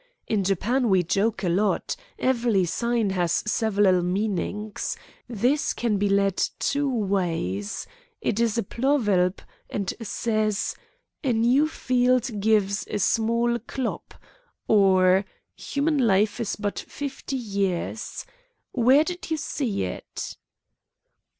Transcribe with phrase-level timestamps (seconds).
[0.25, 1.95] "In Japan we joke a lot.
[2.17, 4.97] Evely sign has sevelal meanings.
[5.29, 7.85] This can be lead two ways.
[8.19, 10.73] It is a plovelb, and says,
[11.23, 14.15] 'A new field gives a small clop,'
[14.67, 15.23] or
[15.55, 18.25] 'Human life is but fifty years.'
[18.71, 20.35] Where did you see it?"